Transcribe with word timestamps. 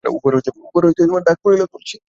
উপর 0.09 0.31
হইতে 0.87 1.01
ডাক 1.27 1.37
পড়িল, 1.43 1.61
তুলসী! 1.71 1.97